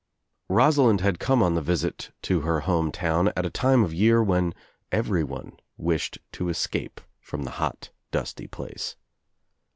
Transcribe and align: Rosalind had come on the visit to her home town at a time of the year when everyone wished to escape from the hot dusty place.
Rosalind 0.49 1.01
had 1.01 1.19
come 1.19 1.43
on 1.43 1.53
the 1.53 1.61
visit 1.61 2.09
to 2.23 2.41
her 2.41 2.61
home 2.61 2.91
town 2.91 3.31
at 3.37 3.45
a 3.45 3.51
time 3.51 3.83
of 3.83 3.91
the 3.91 3.97
year 3.97 4.23
when 4.23 4.55
everyone 4.91 5.55
wished 5.77 6.17
to 6.31 6.49
escape 6.49 6.99
from 7.19 7.43
the 7.43 7.51
hot 7.61 7.91
dusty 8.09 8.47
place. 8.47 8.95